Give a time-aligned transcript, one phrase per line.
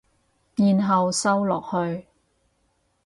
[0.55, 2.07] 然後掃落去